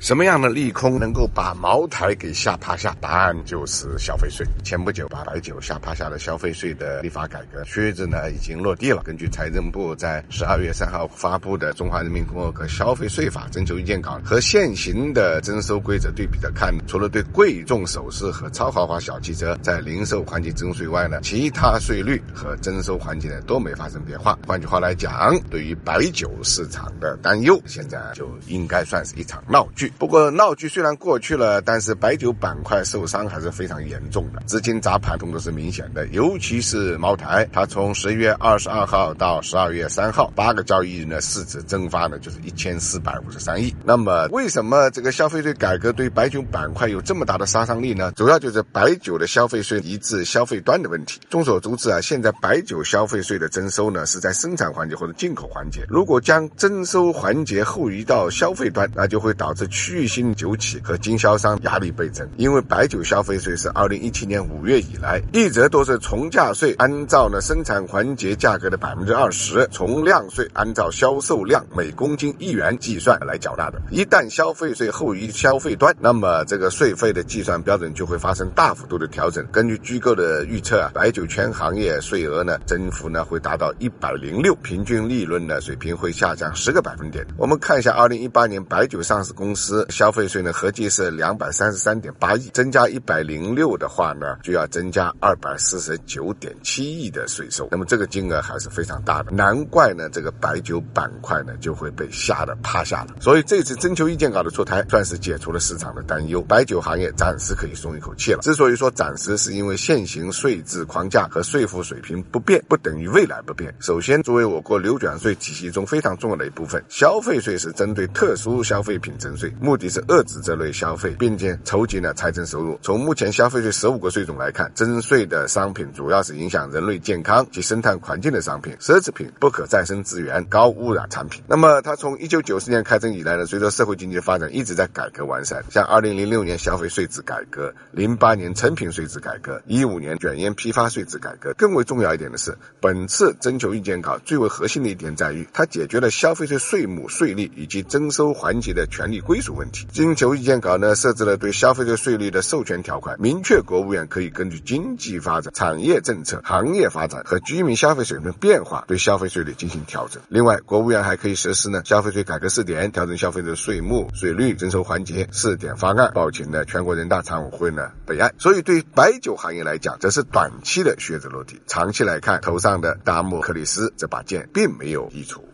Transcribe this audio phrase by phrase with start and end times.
[0.00, 2.94] 什么样的利空能够把茅台给吓趴下？
[3.00, 4.44] 答案就是消费税。
[4.62, 9.02] 前不久，把白酒吓趴下的消费税的立法改革靴子呢已经落地了。
[9.02, 24.38] 根据财政部在十二月三号发布的《中华人民共和国消费税法》征求意见稿和现行的征收规则对比着看，除了对贵重首饰和超豪华小汽车在零售环节征税外呢，其他税率和征收环节呢都没发生变化。
[24.46, 29.83] 换句话来讲，对于白酒市场的担忧，现在就应该算是一场闹剧。
[29.98, 36.06] 不过闹剧虽然过去了，但是白酒板块受伤还是非常严重的，资金砸盘动作是明显的。
[36.08, 43.74] 尤其是茅台，它从十一月二十二号到十二月三号八个交易日呢，市值蒸发呢就是一千四百五十三亿。
[43.84, 48.12] 那么为什么这个消费税改革对白酒板块有这么大的杀伤力呢？
[48.12, 51.20] 主要就是白酒的消费税移至消费端的问题。
[51.28, 59.64] 众所周知啊，现在白酒消费税的征收呢是在生产环节或者进口环节，如果将征收环节后移到消费端，那就会导致。
[59.74, 73.82] 区域性酒企和经销商压力倍增，因为白酒消费税是二零一七年五月以来一直都是从价税按照呢生产环节价格的百分之二十，从量税按照销售量每公斤一元计算来缴纳的。
[73.90, 79.44] 一旦消费税后移消费端，那么这个税费的计算标准就会发生大幅度的调整。
[79.50, 87.26] 根据机构的预测啊，白酒全行业税额呢增幅呢会达到一百零六，平均利润呢水平会下降十个百分点。
[87.36, 89.63] 我们看一下二零一八年白酒上市公司。
[89.88, 97.68] 消费税呢，合计是两百三十三点八亿，增加一百零六的话呢，就要增加二百四十九点七亿的税收。
[97.70, 103.16] 那么这个金额还是非常大的，难怪呢，这个白酒板块呢就会被吓得趴下了。
[103.20, 108.40] 所以这次征求意见稿的出台，算是解除了市场的担忧，白酒行业暂时可以松一口气了。
[108.40, 113.74] 之所以说暂时，是因为现行税制框架和税负水平不变，不等于未来不变。
[113.80, 119.53] 首先，作为我国流转税体系中非常重要的一部分，消费税是针对特殊消费品征税。
[119.60, 122.78] 目的是遏制这类消费，并且筹集呢财政收入。
[122.82, 131.42] 从目前消费税十五个税种来看，征税的商品主要是影响人类健康及生态环境的商品、奢侈品、不可再生资源、高污染产品。
[131.46, 135.64] 那么，它从一九九四年开征以来呢，随着社会经济发展，一直在改革完善。
[135.70, 141.54] 像二零零六年消费税制改革，零八年成品税制改革，一五年卷烟批发税制改革。
[141.56, 149.43] 更为重要一点的是，本次征求意见稿最为核心的一点在于，它解决了消费税税目、税率以及征收环节的权利归属。
[149.44, 160.22] 出问题，征求意见稿呢设置了对消费税税率的授权条款，明确国务院可以根据经济发展、产业政策、行业发展和居民消费水平变化，对消费税率进行调整。
[160.28, 168.34] 另外，国务院还可以实施呢消费税改革试点，调整消费者税目、税率、征收环节试点方案，报请呢全国人大常委会呢备案。
[168.38, 175.44] 所以，对白酒行业来讲，这是短期的靴子落地，长期来看，头上的达摩克里斯这把剑并没有移除。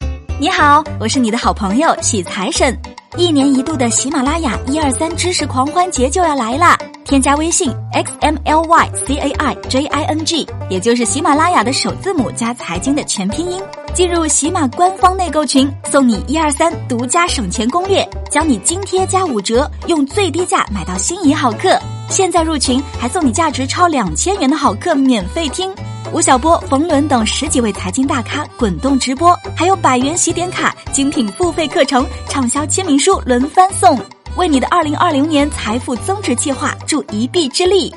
[0.41, 2.75] 你好，我是你的好朋友喜财神。
[3.19, 6.79] 一年一度的喜马拉雅一二三知识狂欢节就要来啦！
[7.05, 13.61] 添加微信 x m l y c a i j i n g，也就是喜马拉雅的首字母加财经的全拼音，
[13.93, 21.79] 进入喜马官方内购群，送你一二三独家省钱攻略，教你津贴加五折，用最低价买到心仪好课。
[22.09, 25.71] 现在入群还送你价值超两千元的好课免费听。
[26.13, 33.97] 吴晓波、冯仑等十几位财经大咖滚动直播，还有百元喜点卡、精品付费课程、畅销签名书轮番送，
[34.37, 37.95] 为你的二零二零年财富增值计划助一臂之力。